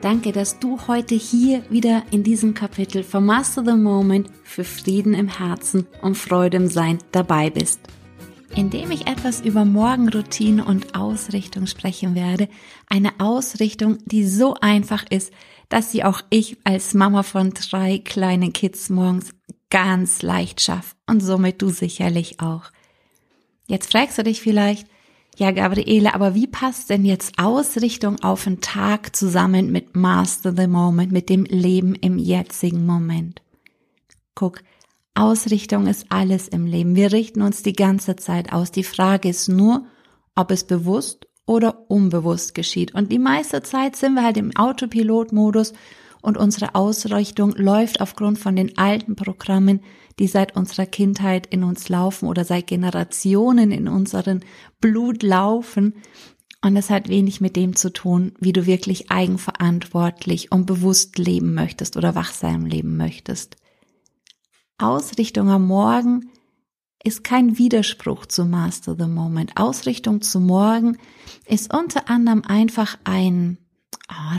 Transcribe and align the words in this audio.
Danke, 0.00 0.32
dass 0.32 0.58
du 0.58 0.78
heute 0.88 1.14
hier 1.14 1.62
wieder 1.68 2.04
in 2.10 2.22
diesem 2.22 2.54
Kapitel 2.54 3.02
von 3.02 3.26
Master 3.26 3.62
the 3.62 3.74
Moment 3.74 4.30
für 4.44 4.64
Frieden 4.64 5.12
im 5.12 5.28
Herzen 5.28 5.86
und 6.00 6.16
Freude 6.16 6.56
im 6.56 6.68
Sein 6.68 6.98
dabei 7.12 7.50
bist. 7.50 7.80
Indem 8.56 8.92
ich 8.92 9.06
etwas 9.06 9.42
über 9.42 9.66
Morgenroutine 9.66 10.64
und 10.64 10.94
Ausrichtung 10.94 11.66
sprechen 11.66 12.14
werde, 12.14 12.48
eine 12.86 13.12
Ausrichtung, 13.18 13.98
die 14.06 14.26
so 14.26 14.54
einfach 14.54 15.04
ist, 15.10 15.34
dass 15.68 15.92
sie 15.92 16.02
auch 16.02 16.22
ich 16.30 16.56
als 16.64 16.94
Mama 16.94 17.22
von 17.22 17.50
drei 17.50 17.98
kleinen 17.98 18.54
Kids 18.54 18.88
morgens 18.88 19.34
ganz 19.68 20.22
leicht 20.22 20.62
schaffe 20.62 20.96
und 21.06 21.20
somit 21.20 21.60
du 21.60 21.68
sicherlich 21.68 22.40
auch. 22.40 22.70
Jetzt 23.66 23.92
fragst 23.92 24.16
du 24.16 24.24
dich 24.24 24.40
vielleicht, 24.40 24.86
ja, 25.36 25.52
Gabriele, 25.52 26.14
aber 26.14 26.34
wie 26.34 26.46
passt 26.46 26.90
denn 26.90 27.04
jetzt 27.04 27.38
Ausrichtung 27.38 28.22
auf 28.22 28.44
den 28.44 28.60
Tag 28.60 29.16
zusammen 29.16 29.72
mit 29.72 29.96
Master 29.96 30.54
the 30.56 30.66
Moment, 30.66 31.12
mit 31.12 31.28
dem 31.28 31.44
Leben 31.44 31.94
im 31.94 32.18
jetzigen 32.18 32.84
Moment? 32.84 33.40
Guck, 34.34 34.62
Ausrichtung 35.14 35.86
ist 35.86 36.06
alles 36.10 36.48
im 36.48 36.66
Leben. 36.66 36.94
Wir 36.94 37.12
richten 37.12 37.42
uns 37.42 37.62
die 37.62 37.72
ganze 37.72 38.16
Zeit 38.16 38.52
aus. 38.52 38.70
Die 38.70 38.84
Frage 38.84 39.28
ist 39.28 39.48
nur, 39.48 39.86
ob 40.34 40.50
es 40.50 40.64
bewusst 40.64 41.26
oder 41.46 41.90
unbewusst 41.90 42.54
geschieht. 42.54 42.94
Und 42.94 43.10
die 43.10 43.18
meiste 43.18 43.62
Zeit 43.62 43.96
sind 43.96 44.14
wir 44.14 44.22
halt 44.22 44.36
im 44.36 44.54
Autopilotmodus 44.56 45.72
und 46.22 46.36
unsere 46.36 46.74
Ausrichtung 46.74 47.52
läuft 47.56 48.00
aufgrund 48.00 48.38
von 48.38 48.56
den 48.56 48.76
alten 48.78 49.16
Programmen, 49.16 49.80
die 50.18 50.26
seit 50.26 50.54
unserer 50.56 50.86
Kindheit 50.86 51.46
in 51.46 51.64
uns 51.64 51.88
laufen 51.88 52.28
oder 52.28 52.44
seit 52.44 52.66
Generationen 52.66 53.70
in 53.70 53.88
unseren 53.88 54.44
Blut 54.80 55.22
laufen. 55.22 55.94
Und 56.62 56.76
es 56.76 56.90
hat 56.90 57.08
wenig 57.08 57.40
mit 57.40 57.56
dem 57.56 57.74
zu 57.74 57.90
tun, 57.90 58.32
wie 58.38 58.52
du 58.52 58.66
wirklich 58.66 59.10
eigenverantwortlich 59.10 60.52
und 60.52 60.66
bewusst 60.66 61.18
leben 61.18 61.54
möchtest 61.54 61.96
oder 61.96 62.14
wachsam 62.14 62.66
leben 62.66 62.98
möchtest. 62.98 63.56
Ausrichtung 64.76 65.48
am 65.48 65.66
Morgen 65.66 66.30
ist 67.02 67.24
kein 67.24 67.56
Widerspruch 67.56 68.26
zu 68.26 68.44
Master 68.44 68.94
the 68.98 69.06
Moment. 69.06 69.56
Ausrichtung 69.56 70.20
zu 70.20 70.38
morgen 70.38 70.98
ist 71.46 71.72
unter 71.72 72.10
anderem 72.10 72.42
einfach 72.46 72.98
ein 73.04 73.56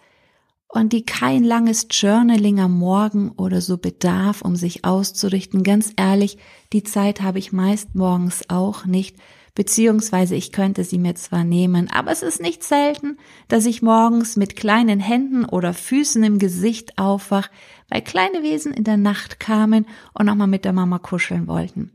und 0.69 0.93
die 0.93 1.05
kein 1.05 1.45
langes 1.45 1.87
Journaling 1.91 2.61
am 2.61 2.79
Morgen 2.79 3.31
oder 3.33 3.61
so 3.61 3.79
bedarf, 3.79 4.43
um 4.43 4.55
sich 4.55 4.85
auszurichten. 4.85 5.63
Ganz 5.63 5.93
ehrlich, 5.97 6.39
die 6.73 6.83
Zeit 6.83 7.23
habe 7.23 7.39
ich 7.39 7.53
meist 7.53 7.95
morgens 7.95 8.49
auch 8.49 8.85
nicht, 8.85 9.17
beziehungsweise 9.55 10.35
ich 10.35 10.53
könnte 10.53 10.85
sie 10.85 10.99
mir 10.99 11.15
zwar 11.15 11.43
nehmen, 11.43 11.91
aber 11.91 12.13
es 12.13 12.23
ist 12.23 12.41
nicht 12.41 12.63
selten, 12.63 13.17
dass 13.49 13.67
ich 13.67 13.83
morgens 13.83 14.37
mit 14.37 14.57
kleinen 14.57 15.01
Händen 15.01 15.45
oder 15.45 15.73
Füßen 15.73 16.23
im 16.23 16.39
Gesicht 16.39 16.99
aufwach, 16.99 17.49
weil 17.89 18.03
kleine 18.03 18.43
Wesen 18.43 18.73
in 18.73 18.85
der 18.85 18.99
Nacht 18.99 19.41
kamen 19.41 19.87
und 20.13 20.27
nochmal 20.27 20.47
mit 20.47 20.65
der 20.65 20.73
Mama 20.73 20.99
kuscheln 20.99 21.49
wollten. 21.49 21.93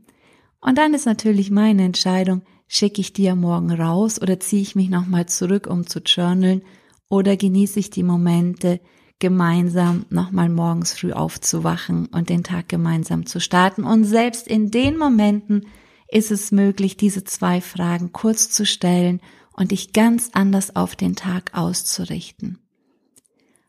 Und 0.60 0.78
dann 0.78 0.94
ist 0.94 1.06
natürlich 1.06 1.50
meine 1.50 1.84
Entscheidung, 1.84 2.42
schicke 2.66 3.00
ich 3.00 3.16
ja 3.18 3.34
morgen 3.34 3.70
raus 3.70 4.20
oder 4.20 4.40
ziehe 4.40 4.62
ich 4.62 4.74
mich 4.74 4.90
nochmal 4.90 5.26
zurück, 5.26 5.66
um 5.66 5.86
zu 5.86 6.00
journalen 6.00 6.62
oder 7.08 7.36
genieße 7.36 7.78
ich 7.78 7.90
die 7.90 8.02
Momente, 8.02 8.80
gemeinsam 9.18 10.06
nochmal 10.10 10.48
morgens 10.48 10.92
früh 10.92 11.12
aufzuwachen 11.12 12.06
und 12.06 12.28
den 12.28 12.42
Tag 12.42 12.68
gemeinsam 12.68 13.26
zu 13.26 13.40
starten. 13.40 13.84
Und 13.84 14.04
selbst 14.04 14.48
in 14.48 14.70
den 14.70 14.98
Momenten 14.98 15.66
ist 16.08 16.30
es 16.30 16.52
möglich, 16.52 16.96
diese 16.96 17.24
zwei 17.24 17.60
Fragen 17.60 18.12
kurz 18.12 18.50
zu 18.50 18.66
stellen 18.66 19.20
und 19.52 19.70
dich 19.70 19.92
ganz 19.92 20.30
anders 20.32 20.76
auf 20.76 20.96
den 20.96 21.16
Tag 21.16 21.52
auszurichten. 21.54 22.58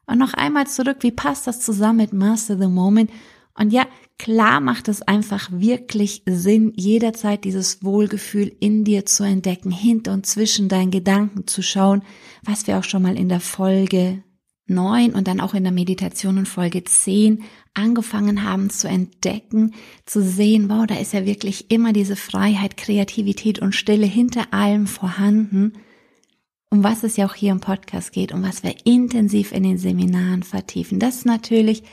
Und 0.08 0.18
noch 0.18 0.34
einmal 0.34 0.68
zurück, 0.68 0.98
wie 1.02 1.12
passt 1.12 1.48
das 1.48 1.62
zusammen 1.62 1.98
mit 1.98 2.14
Master 2.14 2.58
the 2.58 2.68
Moment? 2.68 3.12
Und 3.58 3.72
ja, 3.72 3.86
klar 4.18 4.60
macht 4.62 4.88
es 4.88 5.02
einfach 5.02 5.50
wirklich 5.52 6.24
Sinn, 6.26 6.74
jederzeit 6.76 7.44
dieses 7.44 7.84
Wohlgefühl 7.84 8.56
in 8.60 8.84
dir 8.84 9.06
zu 9.06 9.24
entdecken, 9.24 9.72
hinter 9.72 10.14
und 10.14 10.26
zwischen 10.26 10.70
deinen 10.70 10.92
Gedanken 10.92 11.48
zu 11.48 11.62
schauen, 11.62 12.04
was 12.44 12.68
wir 12.68 12.78
auch 12.78 12.84
schon 12.84 13.02
mal 13.02 13.18
in 13.18 13.30
der 13.30 13.42
Folge 13.42 14.24
9 14.68 15.14
und 15.14 15.28
dann 15.28 15.42
auch 15.42 15.54
in 15.54 15.64
der 15.64 15.72
Meditation 15.72 16.38
in 16.38 16.46
Folge 16.46 16.84
10 16.84 17.44
angefangen 17.74 18.44
haben 18.44 18.70
zu 18.70 18.88
entdecken, 18.88 19.74
zu 20.06 20.24
sehen, 20.24 20.70
wow, 20.70 20.88
da 20.88 20.96
ist 20.96 21.14
ja 21.14 21.26
wirklich 21.26 21.70
immer 21.70 21.94
diese 21.94 22.16
Freiheit, 22.16 22.78
Kreativität 22.78 23.60
und 23.60 23.76
Stille 23.76 24.08
hinter 24.08 24.54
allem 24.54 24.88
vorhanden, 24.88 25.74
um 26.72 26.84
was 26.84 27.04
es 27.04 27.18
ja 27.18 27.28
auch 27.28 27.36
hier 27.36 27.52
im 27.52 27.60
Podcast 27.60 28.12
geht, 28.12 28.34
um 28.34 28.44
was 28.44 28.64
wir 28.64 28.76
intensiv 28.86 29.52
in 29.52 29.64
den 29.64 29.78
Seminaren 29.78 30.42
vertiefen. 30.42 31.00
Das 31.00 31.18
ist 31.18 31.26
natürlich 31.26 31.84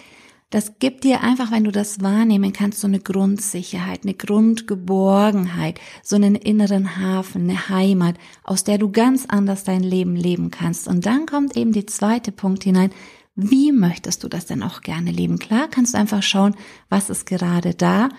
das 0.52 0.78
gibt 0.78 1.04
dir 1.04 1.22
einfach, 1.22 1.50
wenn 1.50 1.64
du 1.64 1.72
das 1.72 2.02
wahrnehmen 2.02 2.52
kannst, 2.52 2.80
so 2.80 2.86
eine 2.86 3.00
Grundsicherheit, 3.00 4.00
eine 4.02 4.12
Grundgeborgenheit, 4.12 5.80
so 6.02 6.16
einen 6.16 6.34
inneren 6.34 6.98
Hafen, 6.98 7.48
eine 7.48 7.70
Heimat, 7.70 8.16
aus 8.44 8.62
der 8.62 8.76
du 8.76 8.92
ganz 8.92 9.24
anders 9.26 9.64
dein 9.64 9.82
Leben 9.82 10.14
leben 10.14 10.50
kannst. 10.50 10.88
Und 10.88 11.06
dann 11.06 11.24
kommt 11.24 11.56
eben 11.56 11.72
der 11.72 11.86
zweite 11.86 12.32
Punkt 12.32 12.64
hinein. 12.64 12.90
Wie 13.34 13.72
möchtest 13.72 14.24
du 14.24 14.28
das 14.28 14.44
denn 14.44 14.62
auch 14.62 14.82
gerne 14.82 15.10
leben? 15.10 15.38
Klar, 15.38 15.68
kannst 15.70 15.94
du 15.94 15.98
einfach 15.98 16.22
schauen, 16.22 16.54
was 16.90 17.08
ist 17.08 17.24
gerade 17.24 17.74
da 17.74 18.10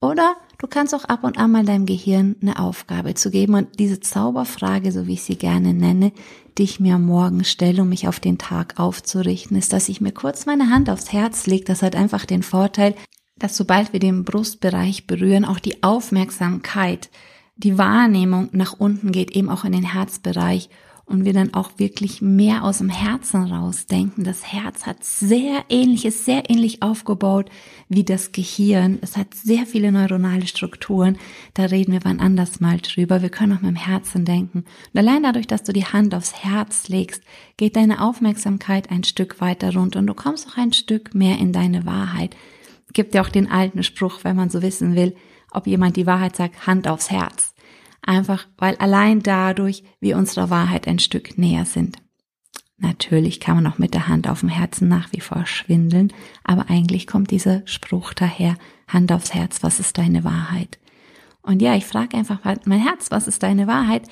oder 0.00 0.36
du 0.62 0.68
kannst 0.68 0.94
auch 0.94 1.04
ab 1.04 1.24
und 1.24 1.38
an 1.38 1.50
mal 1.50 1.64
deinem 1.64 1.86
Gehirn 1.86 2.36
eine 2.40 2.58
Aufgabe 2.58 3.14
zu 3.14 3.30
geben. 3.30 3.54
Und 3.54 3.80
diese 3.80 4.00
Zauberfrage, 4.00 4.92
so 4.92 5.06
wie 5.06 5.14
ich 5.14 5.22
sie 5.22 5.36
gerne 5.36 5.74
nenne, 5.74 6.12
die 6.56 6.62
ich 6.62 6.80
mir 6.80 6.98
Morgen 6.98 7.44
stelle, 7.44 7.82
um 7.82 7.88
mich 7.88 8.06
auf 8.06 8.20
den 8.20 8.38
Tag 8.38 8.78
aufzurichten, 8.78 9.56
ist, 9.56 9.72
dass 9.72 9.88
ich 9.88 10.00
mir 10.00 10.12
kurz 10.12 10.46
meine 10.46 10.70
Hand 10.70 10.88
aufs 10.88 11.12
Herz 11.12 11.46
lege. 11.46 11.64
Das 11.64 11.82
hat 11.82 11.96
einfach 11.96 12.24
den 12.24 12.44
Vorteil, 12.44 12.94
dass 13.38 13.56
sobald 13.56 13.92
wir 13.92 13.98
den 13.98 14.24
Brustbereich 14.24 15.08
berühren, 15.08 15.44
auch 15.44 15.58
die 15.58 15.82
Aufmerksamkeit, 15.82 17.10
die 17.56 17.76
Wahrnehmung 17.76 18.48
nach 18.52 18.74
unten 18.78 19.10
geht, 19.10 19.32
eben 19.32 19.50
auch 19.50 19.64
in 19.64 19.72
den 19.72 19.92
Herzbereich 19.92 20.70
und 21.04 21.24
wir 21.24 21.32
dann 21.32 21.52
auch 21.52 21.72
wirklich 21.78 22.22
mehr 22.22 22.64
aus 22.64 22.78
dem 22.78 22.88
Herzen 22.88 23.44
rausdenken. 23.44 24.24
Das 24.24 24.52
Herz 24.52 24.86
hat 24.86 25.04
sehr 25.04 25.64
ähnlich, 25.68 26.04
ist 26.04 26.24
sehr 26.24 26.48
ähnlich 26.48 26.82
aufgebaut 26.82 27.50
wie 27.88 28.04
das 28.04 28.32
Gehirn. 28.32 28.98
Es 29.02 29.16
hat 29.16 29.34
sehr 29.34 29.66
viele 29.66 29.92
neuronale 29.92 30.46
Strukturen. 30.46 31.18
Da 31.54 31.64
reden 31.64 31.92
wir 31.92 32.00
wann 32.04 32.20
anders 32.20 32.60
mal 32.60 32.78
drüber. 32.78 33.20
Wir 33.20 33.30
können 33.30 33.52
auch 33.52 33.60
mit 33.60 33.70
dem 33.70 33.76
Herzen 33.76 34.24
denken. 34.24 34.64
Und 34.92 34.98
allein 34.98 35.22
dadurch, 35.22 35.46
dass 35.46 35.64
du 35.64 35.72
die 35.72 35.86
Hand 35.86 36.14
aufs 36.14 36.44
Herz 36.44 36.88
legst, 36.88 37.22
geht 37.56 37.76
deine 37.76 38.00
Aufmerksamkeit 38.00 38.90
ein 38.90 39.04
Stück 39.04 39.40
weiter 39.40 39.74
runter 39.74 39.98
und 39.98 40.06
du 40.06 40.14
kommst 40.14 40.48
auch 40.48 40.56
ein 40.56 40.72
Stück 40.72 41.14
mehr 41.14 41.38
in 41.38 41.52
deine 41.52 41.84
Wahrheit. 41.84 42.36
Gibt 42.92 43.14
ja 43.14 43.22
auch 43.22 43.28
den 43.28 43.50
alten 43.50 43.82
Spruch, 43.82 44.20
wenn 44.22 44.36
man 44.36 44.50
so 44.50 44.62
wissen 44.62 44.94
will, 44.94 45.16
ob 45.50 45.66
jemand 45.66 45.96
die 45.96 46.06
Wahrheit 46.06 46.36
sagt, 46.36 46.66
Hand 46.66 46.88
aufs 46.88 47.10
Herz. 47.10 47.51
Einfach 48.02 48.46
weil 48.58 48.76
allein 48.76 49.22
dadurch 49.22 49.84
wir 50.00 50.16
unserer 50.16 50.50
Wahrheit 50.50 50.88
ein 50.88 50.98
Stück 50.98 51.38
näher 51.38 51.64
sind. 51.64 51.98
Natürlich 52.76 53.38
kann 53.38 53.54
man 53.54 53.66
auch 53.68 53.78
mit 53.78 53.94
der 53.94 54.08
Hand 54.08 54.28
auf 54.28 54.40
dem 54.40 54.48
Herzen 54.48 54.88
nach 54.88 55.12
wie 55.12 55.20
vor 55.20 55.46
schwindeln, 55.46 56.12
aber 56.42 56.68
eigentlich 56.68 57.06
kommt 57.06 57.30
dieser 57.30 57.62
Spruch 57.64 58.12
daher, 58.12 58.56
Hand 58.88 59.12
aufs 59.12 59.32
Herz, 59.32 59.62
was 59.62 59.78
ist 59.78 59.98
deine 59.98 60.24
Wahrheit? 60.24 60.80
Und 61.42 61.62
ja, 61.62 61.76
ich 61.76 61.86
frage 61.86 62.16
einfach 62.16 62.44
mal, 62.44 62.58
mein 62.64 62.80
Herz, 62.80 63.10
was 63.10 63.28
ist 63.28 63.44
deine 63.44 63.68
Wahrheit? 63.68 64.08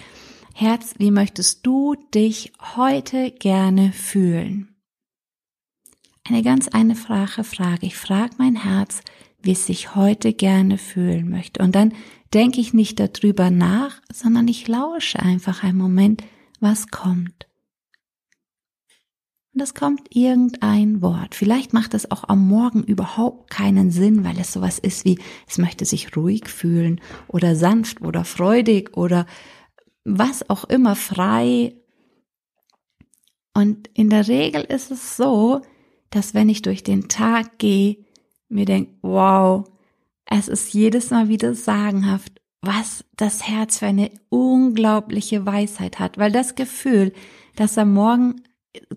Herz, 0.55 0.95
wie 0.99 1.11
möchtest 1.11 1.67
du 1.67 1.97
dich 2.15 2.53
heute 2.77 3.33
gerne 3.33 3.93
fühlen? 3.93 4.69
Eine 6.29 6.43
ganz 6.43 6.69
einfache 6.69 7.43
Frage. 7.43 7.87
Ich 7.87 7.97
frage 7.97 8.35
mein 8.39 8.55
Herz, 8.55 9.03
wie 9.43 9.53
es 9.53 9.67
sich 9.67 9.97
heute 9.97 10.33
gerne 10.33 10.79
fühlen 10.79 11.29
möchte. 11.29 11.63
Und 11.63 11.75
dann 11.75 11.93
denke 12.33 12.61
ich 12.61 12.73
nicht 12.73 13.01
darüber 13.01 13.51
nach, 13.51 14.01
sondern 14.13 14.49
ich 14.49 14.69
lausche 14.69 15.19
einfach 15.19 15.63
einen 15.63 15.79
Moment, 15.79 16.23
was 16.61 16.89
kommt. 16.89 17.49
Und 19.53 19.63
es 19.63 19.75
kommt 19.75 20.15
irgendein 20.15 21.03
Wort. 21.03 21.35
Vielleicht 21.35 21.73
macht 21.73 21.95
es 21.95 22.11
auch 22.13 22.29
am 22.29 22.47
Morgen 22.47 22.85
überhaupt 22.85 23.51
keinen 23.51 23.91
Sinn, 23.91 24.25
weil 24.25 24.39
es 24.39 24.53
sowas 24.53 24.79
ist 24.79 25.05
wie, 25.05 25.19
es 25.49 25.59
möchte 25.59 25.85
sich 25.85 26.17
ruhig 26.17 26.49
fühlen 26.49 27.01
oder 27.27 27.57
sanft 27.57 28.01
oder 28.01 28.25
freudig 28.25 28.97
oder 28.97 29.27
was 30.05 30.49
auch 30.49 30.65
immer 30.65 30.95
frei. 30.95 31.75
Und 33.55 33.91
in 33.95 34.09
der 34.09 34.29
Regel 34.29 34.63
ist 34.63 34.93
es 34.93 35.17
so, 35.17 35.63
dass 36.11 36.33
wenn 36.33 36.49
ich 36.49 36.63
durch 36.63 36.85
den 36.85 37.09
Tag 37.09 37.59
gehe, 37.59 38.05
mir 38.49 38.67
denke, 38.67 38.95
wow, 39.03 39.69
es 40.31 40.49
ist 40.49 40.73
jedes 40.73 41.11
Mal 41.11 41.29
wieder 41.29 41.55
sagenhaft, 41.55 42.41
was 42.63 43.05
das 43.17 43.47
Herz 43.47 43.79
für 43.79 43.87
eine 43.87 44.11
unglaubliche 44.29 45.45
Weisheit 45.45 45.99
hat, 45.99 46.19
weil 46.19 46.31
das 46.33 46.55
Gefühl, 46.55 47.13
das 47.57 47.77
am 47.77 47.93
Morgen 47.93 48.43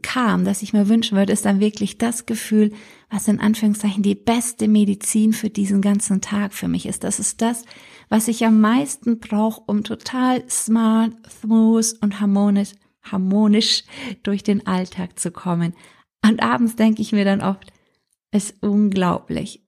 kam, 0.03 0.45
das 0.45 0.61
ich 0.61 0.73
mir 0.73 0.87
wünschen 0.87 1.17
würde, 1.17 1.33
ist 1.33 1.45
dann 1.45 1.59
wirklich 1.59 1.97
das 1.97 2.27
Gefühl, 2.27 2.71
was 3.09 3.27
in 3.27 3.39
Anführungszeichen 3.39 4.03
die 4.03 4.15
beste 4.15 4.67
Medizin 4.67 5.33
für 5.33 5.49
diesen 5.49 5.81
ganzen 5.81 6.21
Tag 6.21 6.53
für 6.53 6.67
mich 6.67 6.85
ist. 6.85 7.03
Das 7.03 7.19
ist 7.19 7.41
das, 7.41 7.65
was 8.09 8.27
ich 8.27 8.45
am 8.45 8.61
meisten 8.61 9.19
brauche, 9.19 9.61
um 9.65 9.83
total 9.83 10.47
smart, 10.49 11.13
smooth 11.41 11.95
und 12.01 12.19
harmonisch, 12.19 12.73
harmonisch 13.01 13.83
durch 14.21 14.43
den 14.43 14.67
Alltag 14.67 15.17
zu 15.17 15.31
kommen. 15.31 15.73
Und 16.23 16.43
abends 16.43 16.75
denke 16.75 17.01
ich 17.01 17.11
mir 17.11 17.25
dann 17.25 17.41
oft, 17.41 17.73
ist 18.31 18.55
unglaublich. 18.61 19.62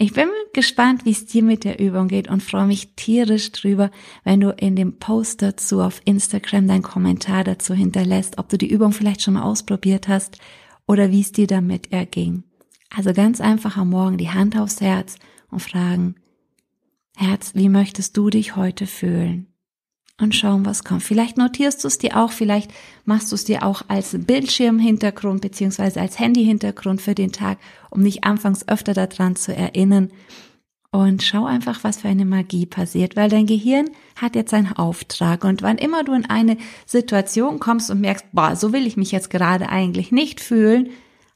Ich 0.00 0.12
bin 0.12 0.28
gespannt, 0.52 1.04
wie 1.04 1.10
es 1.10 1.26
dir 1.26 1.42
mit 1.42 1.64
der 1.64 1.80
Übung 1.80 2.06
geht 2.06 2.28
und 2.28 2.40
freue 2.40 2.68
mich 2.68 2.94
tierisch 2.94 3.50
drüber, 3.50 3.90
wenn 4.22 4.38
du 4.38 4.50
in 4.50 4.76
dem 4.76 5.00
Post 5.00 5.42
dazu 5.42 5.80
auf 5.80 6.00
Instagram 6.04 6.68
deinen 6.68 6.82
Kommentar 6.84 7.42
dazu 7.42 7.74
hinterlässt, 7.74 8.38
ob 8.38 8.48
du 8.48 8.56
die 8.56 8.70
Übung 8.70 8.92
vielleicht 8.92 9.22
schon 9.22 9.34
mal 9.34 9.42
ausprobiert 9.42 10.06
hast 10.06 10.38
oder 10.86 11.10
wie 11.10 11.20
es 11.20 11.32
dir 11.32 11.48
damit 11.48 11.90
erging. 11.90 12.44
Also 12.94 13.12
ganz 13.12 13.40
einfach 13.40 13.76
am 13.76 13.90
Morgen 13.90 14.18
die 14.18 14.30
Hand 14.30 14.56
aufs 14.56 14.80
Herz 14.80 15.16
und 15.50 15.62
fragen, 15.62 16.14
Herz, 17.16 17.56
wie 17.56 17.68
möchtest 17.68 18.16
du 18.16 18.30
dich 18.30 18.54
heute 18.54 18.86
fühlen? 18.86 19.47
Und 20.20 20.34
schauen, 20.34 20.66
was 20.66 20.84
kommt. 20.84 21.02
Vielleicht 21.02 21.38
notierst 21.38 21.84
du 21.84 21.88
es 21.88 21.98
dir 21.98 22.16
auch, 22.16 22.32
vielleicht 22.32 22.72
machst 23.04 23.30
du 23.30 23.36
es 23.36 23.44
dir 23.44 23.62
auch 23.62 23.82
als 23.88 24.16
Bildschirmhintergrund 24.18 25.40
beziehungsweise 25.40 26.00
als 26.00 26.18
Handyhintergrund 26.18 27.00
für 27.00 27.14
den 27.14 27.32
Tag, 27.32 27.58
um 27.90 28.02
dich 28.02 28.24
anfangs 28.24 28.66
öfter 28.66 28.94
daran 28.94 29.36
zu 29.36 29.54
erinnern. 29.54 30.10
Und 30.90 31.22
schau 31.22 31.44
einfach, 31.44 31.84
was 31.84 31.98
für 31.98 32.08
eine 32.08 32.24
Magie 32.24 32.64
passiert, 32.64 33.14
weil 33.14 33.28
dein 33.28 33.46
Gehirn 33.46 33.90
hat 34.16 34.34
jetzt 34.34 34.54
einen 34.54 34.72
Auftrag. 34.72 35.44
Und 35.44 35.60
wann 35.62 35.76
immer 35.76 36.02
du 36.02 36.14
in 36.14 36.24
eine 36.24 36.56
Situation 36.86 37.60
kommst 37.60 37.90
und 37.90 38.00
merkst, 38.00 38.24
boah, 38.32 38.56
so 38.56 38.72
will 38.72 38.86
ich 38.86 38.96
mich 38.96 39.12
jetzt 39.12 39.28
gerade 39.28 39.68
eigentlich 39.68 40.12
nicht 40.12 40.40
fühlen, 40.40 40.88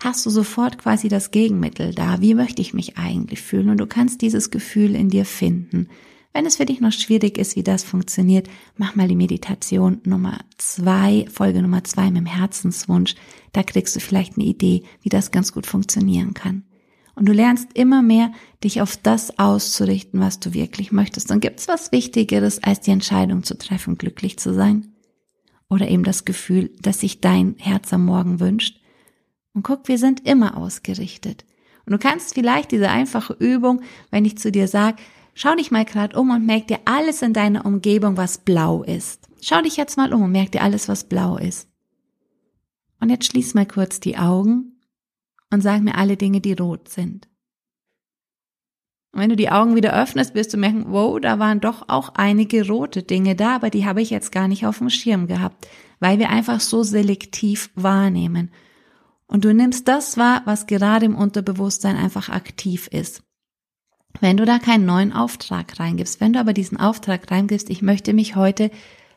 hast 0.02 0.24
du 0.24 0.30
sofort 0.30 0.78
quasi 0.78 1.08
das 1.08 1.30
Gegenmittel 1.30 1.94
da. 1.94 2.20
Wie 2.22 2.34
möchte 2.34 2.62
ich 2.62 2.72
mich 2.72 2.96
eigentlich 2.96 3.42
fühlen? 3.42 3.68
Und 3.68 3.76
du 3.76 3.86
kannst 3.86 4.22
dieses 4.22 4.50
Gefühl 4.50 4.94
in 4.94 5.10
dir 5.10 5.26
finden. 5.26 5.88
Wenn 6.32 6.46
es 6.46 6.56
für 6.56 6.64
dich 6.64 6.80
noch 6.80 6.92
schwierig 6.92 7.36
ist, 7.36 7.56
wie 7.56 7.62
das 7.62 7.84
funktioniert, 7.84 8.48
mach 8.76 8.94
mal 8.94 9.08
die 9.08 9.16
Meditation 9.16 10.00
Nummer 10.04 10.38
zwei, 10.56 11.26
Folge 11.30 11.60
Nummer 11.60 11.84
zwei 11.84 12.06
mit 12.10 12.16
dem 12.16 12.26
Herzenswunsch. 12.26 13.16
Da 13.52 13.62
kriegst 13.62 13.94
du 13.94 14.00
vielleicht 14.00 14.36
eine 14.36 14.46
Idee, 14.46 14.84
wie 15.02 15.10
das 15.10 15.30
ganz 15.30 15.52
gut 15.52 15.66
funktionieren 15.66 16.32
kann. 16.32 16.64
Und 17.14 17.26
du 17.28 17.32
lernst 17.32 17.68
immer 17.74 18.00
mehr, 18.00 18.32
dich 18.64 18.80
auf 18.80 18.96
das 18.96 19.38
auszurichten, 19.38 20.20
was 20.20 20.40
du 20.40 20.54
wirklich 20.54 20.92
möchtest. 20.92 21.30
Und 21.30 21.40
gibt 21.40 21.60
es 21.60 21.68
was 21.68 21.92
Wichtigeres, 21.92 22.62
als 22.62 22.80
die 22.80 22.90
Entscheidung 22.90 23.42
zu 23.42 23.58
treffen, 23.58 23.98
glücklich 23.98 24.38
zu 24.38 24.54
sein? 24.54 24.94
Oder 25.68 25.88
eben 25.88 26.04
das 26.04 26.24
Gefühl, 26.24 26.70
dass 26.80 27.00
sich 27.00 27.20
dein 27.20 27.56
Herz 27.58 27.92
am 27.92 28.06
Morgen 28.06 28.40
wünscht? 28.40 28.80
Und 29.52 29.64
guck, 29.64 29.88
wir 29.88 29.98
sind 29.98 30.26
immer 30.26 30.56
ausgerichtet. 30.56 31.44
Und 31.84 31.92
du 31.92 31.98
kannst 31.98 32.32
vielleicht 32.32 32.72
diese 32.72 32.88
einfache 32.88 33.34
Übung, 33.34 33.82
wenn 34.10 34.24
ich 34.24 34.38
zu 34.38 34.50
dir 34.50 34.68
sage, 34.68 35.02
Schau 35.34 35.54
dich 35.54 35.70
mal 35.70 35.84
gerade 35.84 36.18
um 36.18 36.30
und 36.30 36.44
merk 36.44 36.68
dir 36.68 36.80
alles 36.84 37.22
in 37.22 37.32
deiner 37.32 37.64
Umgebung, 37.64 38.16
was 38.16 38.38
blau 38.38 38.82
ist. 38.82 39.28
Schau 39.40 39.62
dich 39.62 39.76
jetzt 39.76 39.96
mal 39.96 40.12
um 40.12 40.22
und 40.22 40.32
merk 40.32 40.52
dir 40.52 40.62
alles, 40.62 40.88
was 40.88 41.04
blau 41.04 41.36
ist. 41.36 41.68
Und 43.00 43.10
jetzt 43.10 43.26
schließ 43.26 43.54
mal 43.54 43.66
kurz 43.66 43.98
die 43.98 44.18
Augen 44.18 44.80
und 45.50 45.62
sag 45.62 45.82
mir 45.82 45.96
alle 45.96 46.16
Dinge, 46.16 46.40
die 46.40 46.52
rot 46.52 46.88
sind. 46.88 47.28
Und 49.12 49.20
wenn 49.20 49.30
du 49.30 49.36
die 49.36 49.50
Augen 49.50 49.74
wieder 49.74 49.94
öffnest, 50.00 50.34
wirst 50.34 50.54
du 50.54 50.56
merken, 50.56 50.86
wow, 50.88 51.20
da 51.20 51.38
waren 51.38 51.60
doch 51.60 51.88
auch 51.88 52.14
einige 52.14 52.66
rote 52.66 53.02
Dinge 53.02 53.34
da, 53.34 53.56
aber 53.56 53.68
die 53.68 53.84
habe 53.84 54.00
ich 54.00 54.10
jetzt 54.10 54.32
gar 54.32 54.48
nicht 54.48 54.64
auf 54.66 54.78
dem 54.78 54.88
Schirm 54.88 55.26
gehabt, 55.26 55.66
weil 56.00 56.18
wir 56.18 56.30
einfach 56.30 56.60
so 56.60 56.82
selektiv 56.82 57.70
wahrnehmen. 57.74 58.50
Und 59.26 59.44
du 59.44 59.52
nimmst 59.52 59.88
das 59.88 60.16
wahr, 60.16 60.42
was 60.44 60.66
gerade 60.66 61.06
im 61.06 61.14
Unterbewusstsein 61.14 61.96
einfach 61.96 62.28
aktiv 62.28 62.86
ist. 62.86 63.22
Wenn 64.20 64.36
du 64.36 64.44
da 64.44 64.58
keinen 64.58 64.86
neuen 64.86 65.12
Auftrag 65.12 65.78
reingibst, 65.80 66.20
wenn 66.20 66.32
du 66.32 66.40
aber 66.40 66.52
diesen 66.52 66.78
Auftrag 66.78 67.30
reingibst, 67.30 67.70
ich 67.70 67.82
möchte 67.82 68.12
mich 68.12 68.36
heute 68.36 68.70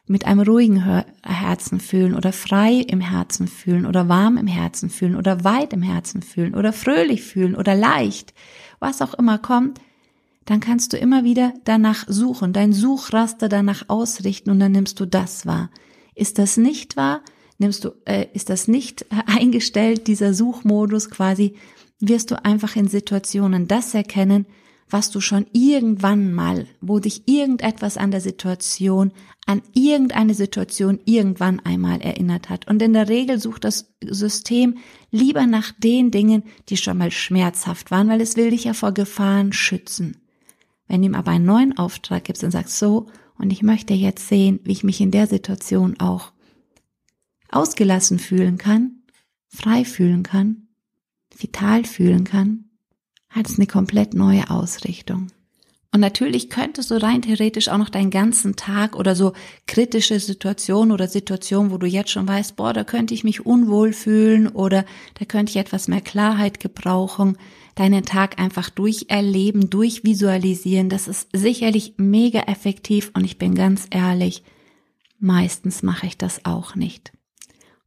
mit 0.08 0.26
einem 0.26 0.42
ruhigen 0.42 1.04
Herzen 1.24 1.80
fühlen 1.80 2.16
oder 2.16 2.32
frei 2.32 2.76
im 2.76 3.02
Herzen 3.02 3.48
fühlen 3.48 3.86
oder 3.86 4.08
warm 4.08 4.38
im 4.38 4.48
Herzen 4.48 4.90
fühlen 4.90 5.16
oder 5.16 5.44
weit 5.44 5.74
im 5.74 5.82
Herzen 5.82 6.22
fühlen 6.22 6.54
oder 6.54 6.74
fröhlich 6.74 7.24
fühlen 7.24 7.56
oder 7.56 7.76
leicht, 7.76 8.34
was 8.80 9.02
auch 9.02 9.16
immer 9.16 9.40
kommt, 9.40 9.80
dann 10.46 10.60
kannst 10.60 10.94
du 10.94 10.98
immer 10.98 11.24
wieder 11.24 11.54
danach 11.64 12.06
suchen, 12.08 12.54
dein 12.54 12.72
Suchraster 12.72 13.50
danach 13.50 13.86
ausrichten 13.88 14.52
und 14.52 14.60
dann 14.60 14.72
nimmst 14.72 15.00
du 15.00 15.08
das 15.08 15.48
wahr. 15.48 15.72
Ist 16.14 16.38
das 16.38 16.58
nicht 16.58 16.98
wahr? 16.98 17.22
Nimmst 17.58 17.84
du, 17.84 17.92
äh, 18.06 18.28
ist 18.34 18.50
das 18.50 18.68
nicht 18.68 19.06
eingestellt, 19.26 20.08
dieser 20.08 20.36
Suchmodus 20.36 21.10
quasi, 21.10 21.56
wirst 22.00 22.30
du 22.30 22.44
einfach 22.44 22.76
in 22.76 22.88
Situationen 22.88 23.68
das 23.68 23.96
erkennen, 23.96 24.46
was 24.90 25.10
du 25.10 25.20
schon 25.20 25.48
irgendwann 25.52 26.34
mal, 26.34 26.68
wo 26.80 27.00
dich 27.00 27.28
irgendetwas 27.28 27.98
an 27.98 28.12
der 28.12 28.22
Situation, 28.22 29.12
an 29.48 29.62
irgendeine 29.74 30.34
Situation 30.34 31.00
irgendwann 31.06 31.60
einmal 31.60 32.02
erinnert 32.02 32.50
hat. 32.50 32.68
Und 32.68 32.82
in 32.82 32.94
der 32.94 33.10
Regel 33.10 33.40
sucht 33.40 33.64
das 33.64 33.94
System 34.04 34.78
lieber 35.12 35.48
nach 35.48 35.72
den 35.72 36.12
Dingen, 36.12 36.44
die 36.70 36.78
schon 36.78 36.98
mal 36.98 37.12
schmerzhaft 37.12 37.90
waren, 37.90 38.10
weil 38.10 38.22
es 38.22 38.36
will 38.36 38.52
dich 38.52 38.66
ja 38.66 38.74
vor 38.74 38.92
Gefahren 38.92 39.54
schützen. 39.54 40.18
Wenn 40.88 41.02
du 41.02 41.08
ihm 41.08 41.16
aber 41.16 41.32
einen 41.32 41.46
neuen 41.46 41.78
Auftrag 41.78 42.26
gibst 42.26 42.44
und 42.44 42.52
sagst 42.52 42.78
so, 42.78 43.08
und 43.38 43.52
ich 43.52 43.64
möchte 43.64 43.94
jetzt 43.94 44.28
sehen, 44.28 44.60
wie 44.64 44.72
ich 44.72 44.84
mich 44.84 45.02
in 45.02 45.12
der 45.12 45.28
Situation 45.28 46.00
auch 46.00 46.32
ausgelassen 47.50 48.20
fühlen 48.20 48.58
kann, 48.58 49.04
frei 49.48 49.84
fühlen 49.84 50.24
kann, 50.24 50.68
vital 51.36 51.86
fühlen 51.86 52.24
kann, 52.24 52.65
hat 53.36 53.48
es 53.50 53.58
eine 53.58 53.68
komplett 53.68 54.14
neue 54.14 54.50
Ausrichtung. 54.50 55.28
Und 55.92 56.02
natürlich 56.02 56.50
könntest 56.50 56.92
du 56.92 57.02
rein 57.02 57.22
theoretisch 57.22 57.70
auch 57.70 57.78
noch 57.78 57.90
deinen 57.90 58.10
ganzen 58.10 58.58
Tag 58.58 58.98
oder 58.98 59.16
so 59.16 59.32
kritische 59.66 60.20
Situationen 60.20 60.92
oder 60.92 61.08
Situationen, 61.08 61.72
wo 61.72 61.78
du 61.78 61.88
jetzt 61.88 62.12
schon 62.12 62.28
weißt, 62.28 62.58
boah, 62.58 62.74
da 62.74 62.84
könnte 62.84 63.14
ich 63.14 63.24
mich 63.24 63.46
unwohl 63.46 63.94
fühlen 63.94 64.50
oder 64.50 64.84
da 65.18 65.24
könnte 65.26 65.52
ich 65.52 65.56
etwas 65.56 65.88
mehr 65.88 66.02
Klarheit 66.02 66.60
gebrauchen, 66.60 67.38
deinen 67.76 68.04
Tag 68.04 68.40
einfach 68.40 68.70
durcherleben, 68.70 69.70
durchvisualisieren. 69.70 70.90
Das 70.90 71.08
ist 71.08 71.30
sicherlich 71.32 71.94
mega 71.96 72.42
effektiv 72.42 73.12
und 73.14 73.24
ich 73.24 73.38
bin 73.38 73.56
ganz 73.56 73.88
ehrlich, 73.90 74.44
meistens 75.20 75.82
mache 75.82 76.08
ich 76.08 76.18
das 76.18 76.44
auch 76.44 76.76
nicht. 76.76 77.14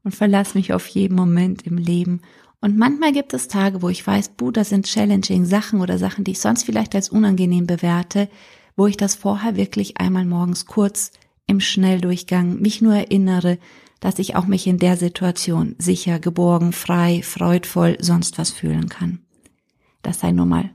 Und 0.02 0.14
verlass 0.14 0.54
mich 0.54 0.72
auf 0.72 0.86
jeden 0.86 1.14
Moment 1.14 1.66
im 1.66 1.76
Leben 1.76 2.22
und 2.60 2.76
manchmal 2.76 3.12
gibt 3.12 3.34
es 3.34 3.48
Tage, 3.48 3.82
wo 3.82 3.88
ich 3.88 4.04
weiß, 4.04 4.30
buh, 4.30 4.50
das 4.50 4.70
sind 4.70 4.86
challenging 4.86 5.44
Sachen 5.44 5.80
oder 5.80 5.98
Sachen, 5.98 6.24
die 6.24 6.32
ich 6.32 6.40
sonst 6.40 6.64
vielleicht 6.64 6.94
als 6.94 7.08
unangenehm 7.08 7.66
bewerte, 7.66 8.28
wo 8.76 8.86
ich 8.86 8.96
das 8.96 9.14
vorher 9.14 9.56
wirklich 9.56 9.98
einmal 9.98 10.24
morgens 10.24 10.66
kurz 10.66 11.12
im 11.46 11.60
Schnelldurchgang 11.60 12.60
mich 12.60 12.82
nur 12.82 12.94
erinnere, 12.94 13.58
dass 14.00 14.18
ich 14.18 14.36
auch 14.36 14.46
mich 14.46 14.66
in 14.66 14.78
der 14.78 14.96
Situation 14.96 15.74
sicher, 15.78 16.18
geborgen, 16.18 16.72
frei, 16.72 17.22
freudvoll, 17.22 17.96
sonst 18.00 18.38
was 18.38 18.50
fühlen 18.50 18.88
kann. 18.88 19.20
Das 20.02 20.20
sei 20.20 20.32
nur 20.32 20.46
mal 20.46 20.70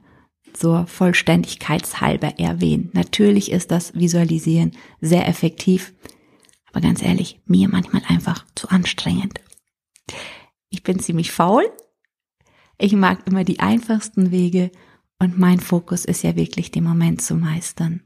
zur 0.53 0.85
Vollständigkeitshalber 0.87 2.39
erwähnt. 2.39 2.93
Natürlich 2.93 3.51
ist 3.51 3.71
das 3.71 3.93
Visualisieren 3.93 4.71
sehr 5.01 5.27
effektiv, 5.27 5.93
aber 6.71 6.81
ganz 6.81 7.01
ehrlich, 7.01 7.39
mir 7.45 7.69
manchmal 7.69 8.03
einfach 8.07 8.45
zu 8.55 8.69
anstrengend. 8.69 9.39
Ich 10.74 10.82
bin 10.82 10.98
ziemlich 10.98 11.32
faul. 11.32 11.72
Ich 12.80 12.94
mag 12.94 13.27
immer 13.27 13.44
die 13.44 13.60
einfachsten 13.60 14.32
Wege 14.32 14.72
und 15.20 15.38
mein 15.38 15.60
Fokus 15.60 16.03
ist 16.03 16.24
ja 16.24 16.36
wirklich 16.36 16.72
den 16.72 16.84
Moment 16.84 17.22
zu 17.22 17.36
meistern. 17.36 18.01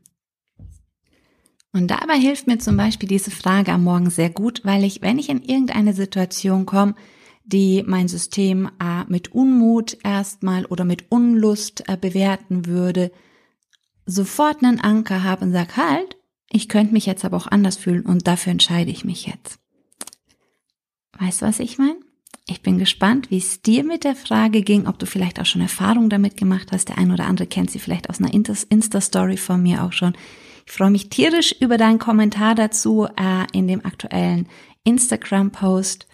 Und 1.71 1.87
dabei 1.87 2.19
hilft 2.19 2.45
mir 2.45 2.59
zum 2.59 2.75
Beispiel 2.75 3.07
diese 3.07 3.31
Frage 3.31 3.71
am 3.71 3.85
Morgen 3.85 4.09
sehr 4.09 4.29
gut, 4.29 4.65
weil 4.65 4.83
ich, 4.83 5.01
wenn 5.01 5.17
ich 5.17 5.29
in 5.29 5.41
irgendeine 5.41 5.93
Situation 5.93 6.65
komme, 6.65 6.95
die 7.45 7.83
mein 7.87 8.09
System 8.09 8.69
äh, 8.83 9.05
mit 9.07 9.31
Unmut 9.31 9.97
erstmal 10.03 10.65
oder 10.65 10.83
mit 10.83 11.09
Unlust 11.09 11.87
äh, 11.87 11.95
bewerten 11.95 12.65
würde, 12.65 13.13
sofort 14.05 14.61
einen 14.61 14.81
Anker 14.81 15.23
habe 15.23 15.45
und 15.45 15.53
sag 15.53 15.77
halt, 15.77 16.17
ich 16.49 16.67
könnte 16.67 16.91
mich 16.91 17.05
jetzt 17.05 17.23
aber 17.23 17.37
auch 17.37 17.47
anders 17.47 17.77
fühlen 17.77 18.05
und 18.05 18.27
dafür 18.27 18.51
entscheide 18.51 18.91
ich 18.91 19.05
mich 19.05 19.25
jetzt. 19.25 19.57
Weißt 21.17 21.41
du, 21.41 21.45
was 21.45 21.61
ich 21.61 21.77
meine? 21.77 22.06
Ich 22.49 22.61
bin 22.61 22.77
gespannt, 22.77 23.29
wie 23.29 23.39
es 23.39 23.61
dir 23.61 23.83
mit 23.83 24.05
der 24.05 24.15
Frage 24.15 24.61
ging, 24.61 24.87
ob 24.87 24.97
du 24.99 25.05
vielleicht 25.05 25.39
auch 25.39 25.45
schon 25.45 25.61
Erfahrung 25.61 26.09
damit 26.09 26.37
gemacht 26.37 26.69
hast. 26.71 26.87
Der 26.87 26.97
ein 26.97 27.11
oder 27.11 27.25
andere 27.25 27.45
kennt 27.45 27.69
sie 27.69 27.79
vielleicht 27.79 28.09
aus 28.09 28.19
einer 28.19 28.33
Insta-Story 28.33 29.35
von 29.35 29.61
mir 29.61 29.83
auch 29.83 29.91
schon. 29.91 30.13
Ich 30.65 30.71
freue 30.71 30.89
mich 30.89 31.09
tierisch 31.09 31.53
über 31.59 31.77
deinen 31.77 31.99
Kommentar 31.99 32.55
dazu 32.55 33.05
äh, 33.05 33.45
in 33.51 33.67
dem 33.67 33.85
aktuellen 33.85 34.47
Instagram-Post 34.85 36.07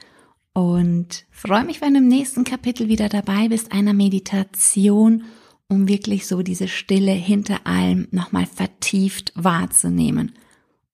und 0.53 1.25
freue 1.31 1.65
mich, 1.65 1.81
wenn 1.81 1.93
du 1.93 1.99
im 1.99 2.07
nächsten 2.07 2.43
Kapitel 2.43 2.87
wieder 2.87 3.09
dabei 3.09 3.49
bist, 3.49 3.71
einer 3.71 3.93
Meditation, 3.93 5.23
um 5.67 5.87
wirklich 5.87 6.25
so 6.25 6.41
diese 6.41 6.67
Stille 6.67 7.11
hinter 7.11 7.65
allem 7.65 8.07
nochmal 8.11 8.47
vertieft 8.47 9.33
wahrzunehmen, 9.35 10.33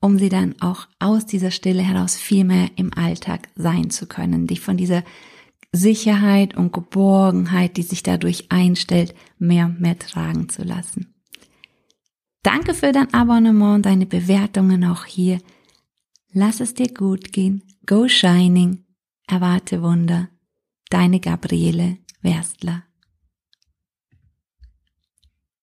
um 0.01 0.17
sie 0.17 0.29
dann 0.29 0.55
auch 0.61 0.87
aus 0.99 1.25
dieser 1.25 1.51
Stille 1.51 1.81
heraus 1.81 2.15
viel 2.15 2.45
mehr 2.45 2.69
im 2.75 2.93
Alltag 2.93 3.49
sein 3.55 3.89
zu 3.89 4.07
können, 4.07 4.47
dich 4.47 4.61
von 4.61 4.77
dieser 4.77 5.03
Sicherheit 5.71 6.57
und 6.57 6.73
Geborgenheit, 6.73 7.77
die 7.77 7.83
sich 7.83 8.01
dadurch 8.01 8.51
einstellt, 8.51 9.13
mehr 9.37 9.65
und 9.65 9.81
mehr 9.81 9.99
tragen 9.99 10.49
zu 10.49 10.63
lassen. 10.63 11.13
Danke 12.41 12.73
für 12.73 12.91
dein 12.91 13.13
Abonnement, 13.13 13.85
deine 13.85 14.05
Bewertungen 14.05 14.85
auch 14.85 15.05
hier. 15.05 15.39
Lass 16.31 16.59
es 16.61 16.73
dir 16.73 16.91
gut 16.93 17.33
gehen. 17.33 17.63
Go 17.85 18.07
Shining. 18.07 18.85
Erwarte 19.27 19.81
Wunder. 19.81 20.29
Deine 20.89 21.19
Gabriele 21.19 21.97
Werstler. 22.21 22.88